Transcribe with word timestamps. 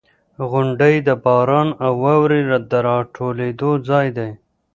•غونډۍ 0.49 0.95
د 1.07 1.09
باران 1.25 1.69
او 1.85 1.93
واورې 2.03 2.41
د 2.71 2.73
راټولېدو 2.87 3.69
ځای 3.89 4.07
دی. 4.17 4.29